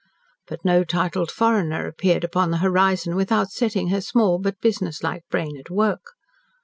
But 0.47 0.65
no 0.65 0.83
titled 0.83 1.29
foreigner 1.29 1.85
appeared 1.85 2.23
upon 2.23 2.49
the 2.49 2.57
horizon 2.57 3.15
without 3.15 3.51
setting 3.51 3.89
her 3.89 4.01
small, 4.01 4.39
but 4.39 4.59
business 4.59 5.03
like, 5.03 5.21
brain 5.29 5.55
at 5.55 5.69
work. 5.69 6.13